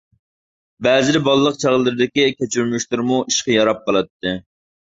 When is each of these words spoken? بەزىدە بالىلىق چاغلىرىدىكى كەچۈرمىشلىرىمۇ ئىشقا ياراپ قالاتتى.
بەزىدە 0.85 1.21
بالىلىق 1.27 1.59
چاغلىرىدىكى 1.65 2.25
كەچۈرمىشلىرىمۇ 2.39 3.21
ئىشقا 3.29 3.55
ياراپ 3.59 3.85
قالاتتى. 3.91 4.35